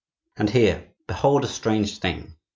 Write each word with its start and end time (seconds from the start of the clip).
And 0.35 0.49
here, 0.49 0.93
behold 1.05 1.43
a 1.43 1.47
strange 1.47 1.99
thing! 1.99 2.35